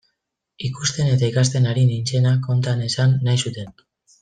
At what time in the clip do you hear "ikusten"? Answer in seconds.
0.69-1.11